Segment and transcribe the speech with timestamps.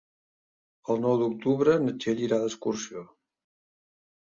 [0.93, 3.07] El nou d'octubre na Txell irà d'excursió.